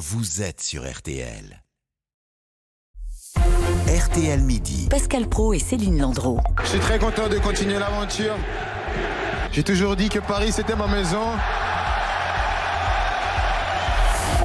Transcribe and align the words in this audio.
vous 0.00 0.40
êtes 0.40 0.62
sur 0.62 0.90
RTL. 0.90 1.62
RTL 3.36 4.40
Midi. 4.40 4.88
Pascal 4.88 5.28
Pro 5.28 5.52
et 5.52 5.58
Céline 5.58 6.00
Landreau. 6.00 6.40
Je 6.62 6.68
suis 6.68 6.78
très 6.78 6.98
content 6.98 7.28
de 7.28 7.36
continuer 7.36 7.78
l'aventure. 7.78 8.34
J'ai 9.52 9.62
toujours 9.62 9.96
dit 9.96 10.08
que 10.08 10.18
Paris 10.20 10.52
c'était 10.52 10.74
ma 10.74 10.86
maison. 10.86 11.36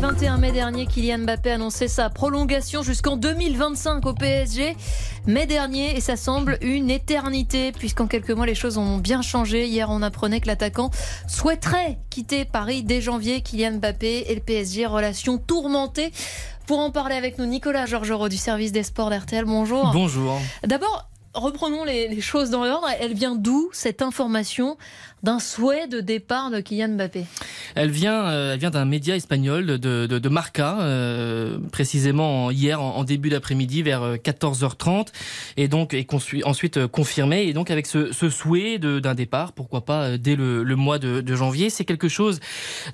21 0.01 0.37
mai 0.37 0.51
dernier, 0.51 0.85
Kylian 0.87 1.19
Mbappé 1.19 1.51
annonçait 1.51 1.87
sa 1.87 2.09
prolongation 2.09 2.83
jusqu'en 2.83 3.15
2025 3.15 4.05
au 4.05 4.13
PSG. 4.13 4.75
Mai 5.25 5.45
dernier, 5.45 5.95
et 5.95 6.01
ça 6.01 6.17
semble 6.17 6.57
une 6.61 6.89
éternité, 6.89 7.71
puisqu'en 7.71 8.05
quelques 8.05 8.31
mois, 8.31 8.45
les 8.45 8.55
choses 8.55 8.77
ont 8.77 8.97
bien 8.97 9.21
changé. 9.21 9.67
Hier, 9.67 9.89
on 9.89 10.01
apprenait 10.01 10.41
que 10.41 10.47
l'attaquant 10.47 10.91
souhaiterait 11.27 11.97
quitter 12.09 12.45
Paris 12.45 12.83
dès 12.83 12.99
janvier. 13.01 13.41
Kylian 13.41 13.77
Mbappé 13.77 14.25
et 14.27 14.35
le 14.35 14.41
PSG, 14.41 14.85
relation 14.85 15.37
tourmentée. 15.37 16.11
Pour 16.67 16.79
en 16.79 16.91
parler 16.91 17.15
avec 17.15 17.37
nous, 17.37 17.45
Nicolas 17.45 17.85
Georgerot 17.85 18.29
du 18.29 18.37
service 18.37 18.71
des 18.71 18.83
sports 18.83 19.09
d'RTL. 19.09 19.45
Bonjour. 19.45 19.91
Bonjour. 19.93 20.39
D'abord, 20.65 21.09
reprenons 21.35 21.83
les, 21.83 22.21
choses 22.21 22.49
dans 22.49 22.65
l'ordre. 22.65 22.87
Elle 22.99 23.13
vient 23.13 23.35
d'où 23.35 23.69
cette 23.73 24.01
information 24.01 24.77
d'un 25.23 25.39
souhait 25.39 25.87
de 25.87 26.01
départ 26.01 26.51
de 26.51 26.59
Kylian 26.59 26.89
Mbappé? 26.89 27.25
Elle 27.73 27.89
vient, 27.89 28.27
euh, 28.27 28.55
vient 28.59 28.69
d'un 28.69 28.85
média 28.85 29.15
espagnol 29.15 29.65
de, 29.65 30.05
de, 30.05 30.29
Marca, 30.29 30.79
euh, 30.81 31.57
précisément 31.71 32.51
hier 32.51 32.81
en, 32.81 33.03
début 33.03 33.29
d'après-midi 33.29 33.81
vers 33.81 34.15
14h30, 34.15 35.07
et 35.57 35.67
donc 35.67 35.93
et 35.93 36.05
ensuite 36.43 36.77
euh, 36.77 36.87
confirmé. 36.87 37.43
Et 37.43 37.53
donc 37.53 37.71
avec 37.71 37.87
ce, 37.87 38.11
souhait 38.29 38.79
d'un 38.79 39.15
départ, 39.15 39.53
pourquoi 39.53 39.85
pas 39.85 40.03
euh, 40.03 40.17
dès 40.17 40.35
le, 40.35 40.75
mois 40.75 40.99
de, 40.99 41.35
janvier, 41.35 41.69
c'est 41.69 41.85
quelque 41.85 42.07
chose 42.07 42.39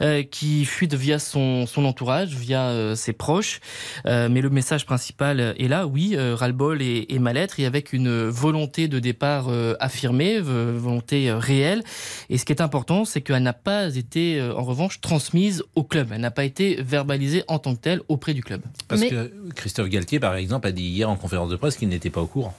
euh, 0.01 0.23
qui 0.23 0.65
fuite 0.65 0.93
via 0.93 1.19
son, 1.19 1.65
son 1.65 1.85
entourage, 1.85 2.29
via 2.35 2.69
euh, 2.69 2.95
ses 2.95 3.13
proches. 3.13 3.59
mais 4.05 4.41
le 4.41 4.49
message 4.49 4.85
principal 4.85 5.55
est 5.57 5.67
là, 5.67 5.87
oui, 5.87 6.15
ras-le-bol 6.17 6.81
et, 6.81 7.05
et 7.09 7.19
mal-être, 7.19 7.59
et 7.59 7.65
avec 7.65 7.93
une 7.93 8.29
volonté 8.31 8.87
de 8.87 8.99
départ 8.99 9.49
affirmée, 9.79 10.39
volonté 10.39 11.31
réelle. 11.31 11.83
Et 12.29 12.37
ce 12.37 12.45
qui 12.45 12.53
est 12.53 12.61
important, 12.61 13.05
c'est 13.05 13.21
qu'elle 13.21 13.43
n'a 13.43 13.53
pas 13.53 13.95
été, 13.95 14.39
euh, 14.39 14.55
en 14.55 14.63
revanche, 14.63 15.01
transmise 15.01 15.63
au 15.75 15.83
club. 15.83 16.09
Elle 16.13 16.21
n'a 16.21 16.31
pas 16.31 16.45
été 16.45 16.81
verbalisée 16.81 17.43
en 17.47 17.59
tant 17.59 17.75
que 17.75 17.81
telle 17.81 18.01
auprès 18.07 18.33
du 18.33 18.43
club. 18.43 18.61
Parce 18.87 19.01
Mais... 19.01 19.09
que 19.09 19.33
Christophe 19.55 19.89
Galtier, 19.89 20.19
par 20.19 20.35
exemple, 20.35 20.67
a 20.67 20.71
dit 20.71 20.83
hier 20.83 21.09
en 21.09 21.15
conférence 21.15 21.49
de 21.49 21.55
presse 21.55 21.77
qu'il 21.77 21.89
n'était 21.89 22.09
pas 22.09 22.21
au 22.21 22.27
courant. 22.27 22.55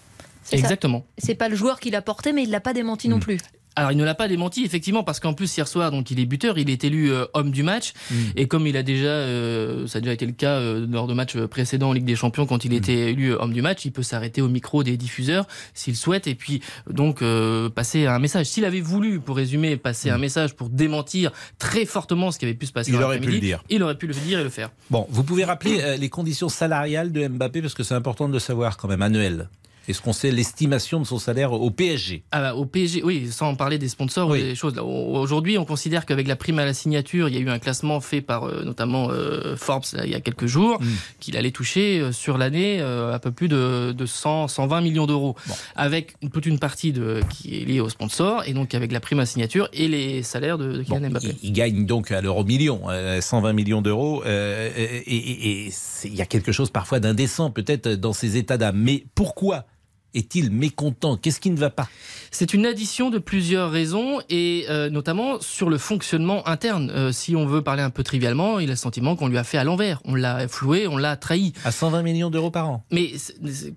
Exactement. 0.51 1.05
C'est 1.19 1.34
pas 1.34 1.48
le 1.48 1.56
joueur 1.56 1.79
qui 1.79 1.91
l'a 1.91 2.03
porté, 2.03 2.33
mais 2.33 2.42
il 2.42 2.51
l'a 2.51 2.61
pas 2.61 2.73
démenti 2.73 3.09
mmh. 3.09 3.11
non 3.12 3.20
plus. 3.20 3.39
Alors 3.77 3.92
il 3.92 3.98
ne 3.98 4.05
l'a 4.05 4.15
pas 4.15 4.28
démenti 4.28 4.65
effectivement 4.65 5.03
parce 5.03 5.20
qu'en 5.20 5.34
plus 5.34 5.56
hier 5.56 5.67
soir 5.67 5.91
donc 5.91 6.11
il 6.11 6.20
est 6.20 6.27
buteur, 6.27 6.59
il 6.59 6.70
est 6.70 6.84
élu 6.84 7.11
euh, 7.11 7.25
homme 7.34 7.51
du 7.51 7.62
match 7.62 7.92
mmh. 8.11 8.14
et 8.37 8.47
comme 8.47 8.67
il 8.67 8.77
a 8.77 8.83
déjà 8.83 9.09
euh, 9.09 9.87
ça 9.87 9.98
a 9.98 10.01
déjà 10.01 10.12
été 10.12 10.27
le 10.27 10.33
cas 10.33 10.55
euh, 10.55 10.87
lors 10.89 11.06
de 11.06 11.14
matchs 11.14 11.37
précédents 11.37 11.91
en 11.91 11.92
Ligue 11.92 12.05
des 12.05 12.17
Champions 12.17 12.47
quand 12.47 12.64
il 12.64 12.73
était 12.75 12.92
mmh. 12.92 13.09
élu 13.09 13.33
homme 13.33 13.53
du 13.53 13.62
match, 13.62 13.84
il 13.84 13.92
peut 13.92 14.03
s'arrêter 14.03 14.42
au 14.42 14.48
micro 14.48 14.83
des 14.83 14.97
diffuseurs 14.97 15.47
s'il 15.75 15.97
souhaite 15.97 16.27
et 16.27 16.34
puis 16.34 16.61
donc 16.89 17.23
euh, 17.23 17.69
passer 17.69 18.06
un 18.06 18.19
message. 18.19 18.47
S'il 18.47 18.64
avait 18.64 18.81
voulu 18.81 19.20
pour 19.20 19.37
résumer 19.37 19.77
passer 19.77 20.11
mmh. 20.11 20.14
un 20.14 20.19
message 20.19 20.55
pour 20.55 20.69
démentir 20.69 21.33
très 21.59 21.84
fortement 21.84 22.31
ce 22.31 22.39
qui 22.39 22.45
avait 22.45 22.55
pu 22.55 22.67
se 22.67 22.73
passer 22.73 22.92
il 22.92 23.03
aurait 23.03 23.20
pu 23.20 23.31
le 23.31 23.41
dire. 23.41 23.62
Il 23.70 23.83
aurait 23.83 23.97
pu 23.97 24.07
le 24.07 24.14
dire 24.14 24.41
et 24.41 24.45
le 24.45 24.51
faire. 24.51 24.70
Bon, 24.91 25.07
vous 25.11 25.25
pouvez 25.25 25.45
rappeler 25.45 25.81
euh, 25.81 25.97
les 25.97 26.09
conditions 26.09 26.48
salariales 26.48 27.12
de 27.12 27.27
Mbappé 27.27 27.62
parce 27.62 27.75
que 27.75 27.83
c'est 27.83 27.95
important 27.95 28.29
de 28.29 28.33
le 28.33 28.39
savoir 28.39 28.77
quand 28.77 28.89
même 28.89 29.03
annuel. 29.03 29.48
Est-ce 29.88 30.00
qu'on 30.00 30.12
sait 30.12 30.30
l'estimation 30.30 31.00
de 31.00 31.06
son 31.06 31.19
salaire 31.19 31.52
au 31.52 31.70
PSG 31.70 32.22
ah 32.30 32.41
bah, 32.41 32.55
Au 32.55 32.66
PSG, 32.66 33.02
oui, 33.02 33.28
sans 33.30 33.55
parler 33.56 33.78
des 33.78 33.89
sponsors 33.89 34.28
oui. 34.28 34.41
ou 34.41 34.42
des 34.42 34.55
choses. 34.55 34.78
Aujourd'hui, 34.78 35.58
on 35.58 35.64
considère 35.64 36.06
qu'avec 36.06 36.28
la 36.28 36.36
prime 36.36 36.58
à 36.58 36.64
la 36.64 36.74
signature, 36.74 37.28
il 37.28 37.34
y 37.34 37.39
a 37.39 37.41
eu 37.41 37.48
un 37.48 37.58
classement 37.58 38.00
fait 38.00 38.20
par 38.20 38.44
euh, 38.44 38.62
notamment 38.64 39.08
euh, 39.11 39.56
Forbes 39.56 39.84
là, 39.94 40.05
il 40.05 40.12
y 40.12 40.14
a 40.14 40.20
quelques 40.20 40.47
jours, 40.47 40.80
mm. 40.80 40.86
qu'il 41.20 41.36
allait 41.36 41.50
toucher 41.50 42.00
euh, 42.00 42.12
sur 42.12 42.39
l'année 42.39 42.80
un 42.80 43.19
peu 43.19 43.33
plus 43.33 43.48
de, 43.48 43.92
de 43.92 44.06
100, 44.06 44.48
120 44.48 44.80
millions 44.80 45.06
d'euros. 45.06 45.36
Bon. 45.47 45.55
Avec 45.74 46.14
une, 46.22 46.30
toute 46.30 46.46
une 46.46 46.58
partie 46.58 46.92
de, 46.92 47.20
qui 47.30 47.61
est 47.61 47.64
liée 47.64 47.80
aux 47.80 47.89
sponsors, 47.89 48.45
et 48.46 48.52
donc 48.52 48.74
avec 48.74 48.92
la 48.92 49.01
prime 49.01 49.20
à 49.20 49.27
signature 49.27 49.68
et 49.73 49.89
les 49.89 50.23
salaires 50.23 50.58
de, 50.58 50.73
de 50.73 50.83
Kylian 50.83 51.01
bon, 51.01 51.11
Mbappé. 51.11 51.36
Il, 51.42 51.48
il, 51.48 51.52
gagne 51.52 51.86
donc 51.86 52.11
à 52.11 52.20
l'euro 52.20 52.45
million, 52.45 52.83
120 53.20 53.52
millions 53.52 53.83
d'euros, 53.83 54.23
et 54.24 55.70
il 56.05 56.14
y 56.14 56.23
a 56.23 56.27
quelque 56.27 56.52
chose 56.52 56.70
parfois 56.70 57.01
d'indécent 57.01 57.51
peut-être 57.51 57.89
dans 57.89 58.12
ces 58.12 58.36
états 58.36 58.57
d'âme. 58.57 58.77
Mais 58.77 59.05
pourquoi 59.14 59.67
est-il 60.14 60.50
mécontent? 60.50 61.17
Qu'est-ce 61.17 61.40
qui 61.40 61.50
ne 61.50 61.56
va 61.56 61.70
pas? 61.70 61.89
C'est 62.30 62.55
une 62.55 62.67
addition 62.67 63.11
de 63.11 63.18
plusieurs 63.18 63.70
raisons 63.70 64.20
et 64.30 64.64
euh, 64.70 64.89
notamment 64.89 65.40
sur 65.40 65.68
le 65.68 65.78
fonctionnement 65.78 66.46
interne. 66.48 66.90
Euh, 66.90 67.12
si 67.12 67.36
on 67.36 67.46
veut 67.46 67.62
parler 67.62 67.83
un 67.83 67.90
peu 67.90 68.02
trivialement, 68.02 68.58
il 68.58 68.68
a 68.68 68.72
le 68.72 68.77
sentiment 68.77 69.17
qu'on 69.17 69.28
lui 69.28 69.39
a 69.39 69.45
fait 69.45 69.58
à 69.58 69.64
l'envers. 69.64 70.01
On 70.05 70.14
l'a 70.14 70.48
floué, 70.48 70.86
on 70.86 70.96
l'a 70.96 71.17
trahi. 71.17 71.52
À 71.64 71.70
120 71.70 72.02
millions 72.02 72.30
d'euros 72.30 72.51
par 72.51 72.68
an 72.68 72.84
Mais 72.90 73.12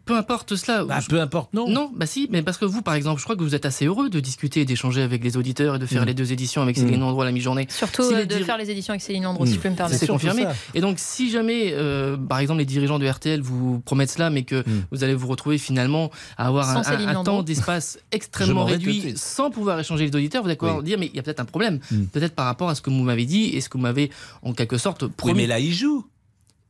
peu 0.06 0.16
importe 0.16 0.56
cela. 0.56 0.86
Bah, 0.86 1.00
je... 1.02 1.08
Peu 1.08 1.20
importe, 1.20 1.54
non 1.54 1.68
Non, 1.70 1.92
bah 1.94 2.06
si, 2.06 2.28
mais 2.32 2.42
parce 2.42 2.58
que 2.58 2.66
vous, 2.66 2.82
par 2.82 2.94
exemple, 2.94 3.20
je 3.20 3.26
crois 3.26 3.36
que 3.36 3.44
vous 3.44 3.56
êtes 3.56 3.66
assez 3.66 3.86
heureux 3.86 4.10
de 4.10 4.20
discuter 4.20 4.62
et 4.62 4.66
d'échanger 4.66 5.02
avec 5.02 5.24
les 5.24 5.38
auditeurs 5.38 5.76
et 5.76 5.80
de 5.80 5.86
faire 5.86 6.04
mmh. 6.04 6.06
les 6.06 6.14
deux 6.14 6.32
éditions 6.32 6.62
avec 6.62 6.78
Céline 6.78 6.98
mmh. 6.98 7.02
Landreau 7.02 7.22
à 7.22 7.26
la 7.26 7.32
mi-journée. 7.32 7.68
Surtout 7.70 8.04
si 8.04 8.14
euh, 8.14 8.26
de 8.26 8.36
faire 8.36 8.58
les 8.58 8.72
éditions 8.72 8.94
avec 8.94 9.02
Céline 9.02 9.24
Landreau, 9.24 9.44
mmh. 9.44 9.48
si 9.48 9.54
je 9.56 9.60
peux 9.60 9.70
me 9.70 9.76
permettre. 9.76 10.00
C'est 10.00 10.08
confirmé. 10.08 10.44
Ça. 10.44 10.54
Et 10.74 10.82
donc, 10.82 10.96
si 10.98 11.30
jamais, 11.30 11.72
euh, 11.74 12.16
par 12.18 12.40
exemple, 12.40 12.60
les 12.60 12.66
dirigeants 12.66 13.00
de 13.00 13.08
RTL 13.08 13.42
vous 13.42 13.80
promettent 13.80 14.12
cela, 14.12 14.30
mais 14.30 14.44
que 14.44 14.64
vous 14.92 15.04
allez 15.04 15.14
vous 15.14 15.28
retrouver 15.28 15.58
finalement 15.58 16.10
à 16.38 16.48
avoir 16.48 16.66
Sans 16.66 16.90
un, 16.90 17.08
un, 17.08 17.16
un 17.16 17.24
temps 17.24 17.44
d'espace 17.44 18.00
extrêmement 18.12 18.66
réduit 18.66 19.14
sans 19.16 19.52
pouvoir 19.52 19.80
échanger 19.80 20.08
les 20.08 20.16
auditeurs, 20.16 20.44
vous 20.44 20.50
allez 20.50 20.58
oui. 20.62 20.84
dire 20.84 20.98
mais 21.00 21.08
il 21.08 21.16
y 21.16 21.20
a 21.20 21.24
peut-être 21.24 21.40
un 21.40 21.46
problème, 21.46 21.80
mm. 21.92 22.06
peut-être 22.06 22.36
par 22.36 22.46
rapport 22.46 22.70
à 22.70 22.76
ce 22.76 22.82
que 22.82 22.90
vous 22.90 23.04
m'avez 23.04 23.26
dit 23.26 23.56
et 23.56 23.62
ce 23.62 23.70
que 23.70 23.78
vous 23.78 23.84
m'avez 23.84 24.12
en 24.42 24.54
quelque 24.54 24.78
sorte 24.78 25.08
promis. 25.08 25.34
Oui, 25.34 25.38
mais 25.42 25.48
là 25.48 25.60
il 25.60 25.74
joue. 25.74 26.06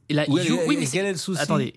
Et 0.08 0.14
là, 0.14 0.26
oui, 0.28 0.42
il 0.44 0.48
joue. 0.48 0.60
Oui, 0.68 0.78
mais 0.80 0.86
quel 0.86 1.06
est 1.06 1.12
le 1.14 1.18
souci? 1.18 1.42
Attendez, 1.42 1.74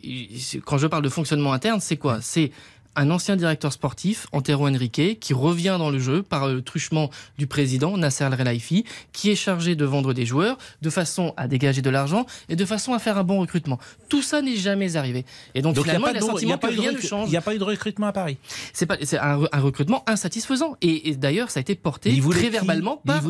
quand 0.67 0.77
je 0.77 0.87
parle 0.87 1.03
de 1.03 1.09
fonctionnement 1.09 1.53
interne, 1.53 1.81
c'est 1.81 1.97
quoi? 1.97 2.19
C'est 2.21 2.53
un 2.99 3.11
ancien 3.11 3.37
directeur 3.37 3.73
sportif, 3.73 4.27
Antero 4.33 4.67
Henrique, 4.67 5.21
qui 5.21 5.33
revient 5.33 5.77
dans 5.79 5.91
le 5.91 6.01
jeu 6.01 6.23
par 6.25 6.49
le 6.49 6.63
truchement 6.63 7.11
du 7.39 7.47
président 7.47 7.97
Nasser 7.97 8.25
Al-Relaifi, 8.25 8.85
qui 9.13 9.31
est 9.31 9.37
chargé 9.37 9.77
de 9.77 9.85
vendre 9.85 10.13
des 10.13 10.27
joueurs 10.27 10.59
de 10.83 10.91
façon 10.91 11.33
à 11.37 11.47
dégager 11.47 11.81
de 11.81 11.91
l'argent 11.91 12.27
et 12.49 12.57
de 12.57 12.65
façon 12.65 12.93
à 12.95 12.99
faire 12.99 13.17
un 13.17 13.23
bon 13.23 13.39
recrutement. 13.39 13.79
Tout 14.09 14.21
ça 14.21 14.43
n'est 14.43 14.57
jamais 14.57 14.97
arrivé. 14.97 15.25
Et 15.55 15.63
donc, 15.63 15.77
donc 15.77 15.85
finalement, 15.85 16.09
il 16.09 16.17
a, 16.17 16.21
il 16.43 16.53
a, 16.53 16.59
que 16.59 16.67
rien 16.67 16.93
ne 16.93 17.01
change. 17.01 17.29
Il 17.29 17.31
n'y 17.31 17.37
a 17.37 17.41
pas 17.41 17.55
eu 17.55 17.59
de 17.59 17.65
recrutement 17.65 18.09
à 18.09 18.13
Paris. 18.13 18.37
C'est 18.73 18.91
un, 19.19 19.41
un, 19.53 19.61
recrutement 19.61 20.03
insatisfaisant. 20.09 20.77
Et, 20.83 21.11
et 21.11 21.17
d'ailleurs, 21.17 21.51
ça 21.51 21.61
a 21.61 21.63
été 21.63 21.77
porté 21.77 22.21
très 22.31 22.51
verbalement 22.51 23.01
par, 23.07 23.23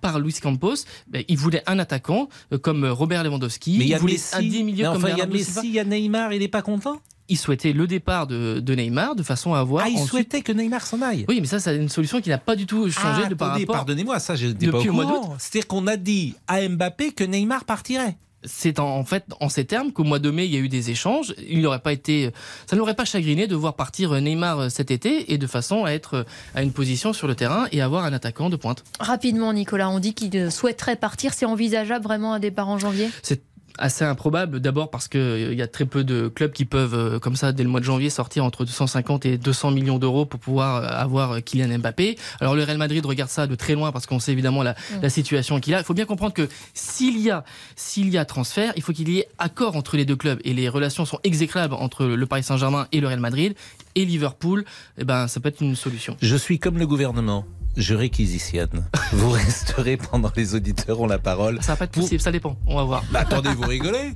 par 0.00 0.18
Luis 0.18 0.34
Campos. 0.42 0.74
Ben, 1.08 1.22
il 1.28 1.38
voulait 1.38 1.62
un 1.66 1.78
attaquant 1.78 2.28
euh, 2.52 2.58
comme 2.58 2.84
Robert 2.84 3.22
Lewandowski. 3.22 3.78
Mais 3.78 3.84
il, 3.84 3.90
il 3.90 3.98
voulait 3.98 4.14
Messi, 4.14 4.34
un 4.34 4.42
10 4.42 4.64
millions 4.64 4.90
enfin, 4.90 5.00
comme 5.00 5.10
il 5.10 5.18
y 5.18 5.22
a 5.22 5.26
Messi, 5.26 5.60
il 5.62 5.74
y 5.74 5.78
a 5.78 5.84
Neymar, 5.84 6.32
il 6.32 6.40
n'est 6.40 6.48
pas 6.48 6.62
content? 6.62 7.00
Il 7.32 7.36
souhaitait 7.36 7.72
le 7.72 7.86
départ 7.86 8.26
de, 8.26 8.60
de, 8.60 8.74
Neymar 8.74 9.14
de 9.14 9.22
façon 9.22 9.54
à 9.54 9.60
avoir. 9.60 9.84
Ah, 9.84 9.88
il 9.88 9.94
ensuite... 9.94 10.10
souhaitait 10.10 10.42
que 10.42 10.52
Neymar 10.52 10.86
s'en 10.86 11.00
aille. 11.00 11.24
Oui, 11.28 11.38
mais 11.40 11.46
ça, 11.46 11.58
c'est 11.58 11.74
une 11.74 11.88
solution 11.88 12.20
qui 12.20 12.28
n'a 12.28 12.38
pas 12.38 12.56
du 12.56 12.66
tout 12.66 12.90
changé 12.90 13.22
ah, 13.24 13.28
de 13.28 13.34
par 13.34 13.52
rapport. 13.52 13.74
Pardonnez-moi, 13.74 14.18
ça, 14.18 14.36
je 14.36 14.48
n'étais 14.48 14.70
pas 14.70 14.78
au 14.78 14.84
courant. 14.84 15.36
C'est-à-dire 15.38 15.66
qu'on 15.66 15.86
a 15.86 15.96
dit 15.96 16.34
à 16.46 16.68
Mbappé 16.68 17.12
que 17.12 17.24
Neymar 17.24 17.64
partirait 17.64 18.16
c'est 18.44 18.80
en, 18.80 18.96
en, 18.96 19.04
fait 19.04 19.24
en 19.38 19.48
ces 19.48 19.64
termes 19.64 19.92
qu'au 19.92 20.02
mois 20.02 20.18
de 20.18 20.28
mai 20.28 20.46
il 20.46 20.52
y 20.52 20.56
a 20.56 20.58
eu 20.58 20.68
des 20.68 20.90
échanges. 20.90 21.32
Il 21.48 21.60
n'aurait 21.60 21.78
pas 21.78 21.92
été, 21.92 22.32
ça 22.66 22.74
n'aurait 22.74 22.96
pas 22.96 23.04
chagriné 23.04 23.46
de 23.46 23.54
voir 23.54 23.74
partir 23.74 24.20
Neymar 24.20 24.68
cet 24.68 24.90
été 24.90 25.32
et 25.32 25.38
de 25.38 25.46
façon 25.46 25.84
à 25.84 25.92
être 25.92 26.26
à 26.56 26.64
une 26.64 26.72
position 26.72 27.12
sur 27.12 27.28
le 27.28 27.36
terrain 27.36 27.68
et 27.70 27.80
avoir 27.80 28.04
un 28.04 28.12
attaquant 28.12 28.50
de 28.50 28.56
pointe. 28.56 28.82
Rapidement, 28.98 29.52
Nicolas, 29.52 29.88
on 29.90 30.00
dit 30.00 30.12
qu'il 30.12 30.50
souhaiterait 30.50 30.96
partir. 30.96 31.34
C'est 31.34 31.46
envisageable 31.46 32.02
vraiment 32.02 32.34
un 32.34 32.40
départ 32.40 32.68
en 32.68 32.78
janvier? 32.78 33.08
C'est 33.22 33.42
assez 33.78 34.04
improbable. 34.04 34.60
D'abord 34.60 34.90
parce 34.90 35.08
qu'il 35.08 35.20
euh, 35.20 35.54
y 35.54 35.62
a 35.62 35.66
très 35.66 35.84
peu 35.84 36.04
de 36.04 36.28
clubs 36.28 36.52
qui 36.52 36.64
peuvent, 36.64 36.94
euh, 36.94 37.18
comme 37.18 37.36
ça, 37.36 37.52
dès 37.52 37.62
le 37.62 37.68
mois 37.68 37.80
de 37.80 37.84
janvier, 37.84 38.10
sortir 38.10 38.44
entre 38.44 38.64
250 38.64 39.26
et 39.26 39.38
200 39.38 39.70
millions 39.70 39.98
d'euros 39.98 40.26
pour 40.26 40.40
pouvoir 40.40 40.76
euh, 40.76 40.86
avoir 40.88 41.42
Kylian 41.42 41.78
Mbappé. 41.78 42.18
Alors 42.40 42.54
le 42.54 42.64
Real 42.64 42.78
Madrid 42.78 43.04
regarde 43.04 43.30
ça 43.30 43.46
de 43.46 43.54
très 43.54 43.74
loin 43.74 43.92
parce 43.92 44.06
qu'on 44.06 44.18
sait 44.18 44.32
évidemment 44.32 44.62
la, 44.62 44.72
mmh. 44.72 45.02
la 45.02 45.10
situation 45.10 45.60
qu'il 45.60 45.74
a. 45.74 45.78
Il 45.78 45.84
faut 45.84 45.94
bien 45.94 46.06
comprendre 46.06 46.34
que 46.34 46.48
s'il 46.74 47.18
y 47.20 47.30
a, 47.30 47.44
s'il 47.76 48.10
y 48.10 48.18
a 48.18 48.24
transfert, 48.24 48.72
il 48.76 48.82
faut 48.82 48.92
qu'il 48.92 49.08
y 49.08 49.18
ait 49.18 49.28
accord 49.38 49.76
entre 49.76 49.96
les 49.96 50.04
deux 50.04 50.16
clubs 50.16 50.40
et 50.44 50.54
les 50.54 50.68
relations 50.68 51.04
sont 51.04 51.18
exécrables 51.24 51.74
entre 51.74 52.04
le 52.04 52.26
Paris 52.26 52.42
Saint-Germain 52.42 52.86
et 52.92 53.00
le 53.00 53.08
Real 53.08 53.20
Madrid 53.20 53.54
et 53.94 54.04
Liverpool. 54.04 54.64
Eh 54.98 55.04
ben, 55.04 55.28
ça 55.28 55.40
peut 55.40 55.48
être 55.48 55.60
une 55.60 55.76
solution. 55.76 56.16
Je 56.20 56.36
suis 56.36 56.58
comme 56.58 56.78
le 56.78 56.86
gouvernement 56.86 57.44
je 57.76 57.94
réquisitionne. 57.94 58.84
Vous 59.12 59.30
resterez 59.30 59.96
pendant 59.96 60.30
les 60.36 60.54
auditeurs 60.54 61.00
ont 61.00 61.06
la 61.06 61.18
parole. 61.18 61.58
Ça 61.62 61.72
va 61.72 61.76
pas 61.76 61.84
être 61.86 61.92
possible, 61.92 62.20
ça 62.20 62.32
dépend. 62.32 62.56
On 62.66 62.76
va 62.76 62.84
voir. 62.84 63.04
Bah, 63.10 63.20
attendez, 63.20 63.50
vous 63.50 63.66
rigolez 63.66 64.12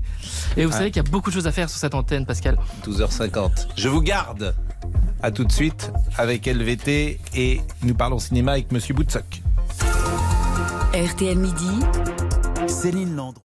Et 0.57 0.65
vous 0.65 0.73
ah. 0.73 0.79
savez 0.79 0.91
qu'il 0.91 1.03
y 1.03 1.07
a 1.07 1.11
beaucoup 1.11 1.31
de 1.31 1.35
choses 1.35 1.47
à 1.47 1.53
faire 1.53 1.69
sur 1.69 1.79
cette 1.79 1.95
antenne, 1.95 2.27
Pascal. 2.27 2.59
12h50. 2.87 3.69
Je 3.77 3.89
vous 3.89 4.01
garde. 4.01 4.55
À 5.23 5.31
tout 5.31 5.45
de 5.45 5.53
suite 5.53 5.91
avec 6.19 6.47
LVT 6.47 7.19
et 7.35 7.61
nous 7.83 7.95
parlons 7.95 8.19
cinéma 8.19 8.53
avec 8.53 8.71
Monsieur 8.71 8.95
Boutsock. 8.95 9.43
RTL 10.95 11.39
Midi. 11.39 11.81
Céline 12.69 13.17
Landreau. 13.17 13.46